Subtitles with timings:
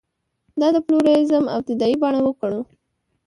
[0.59, 2.61] دا د پلورالېزم ابتدايي بڼه وګڼو.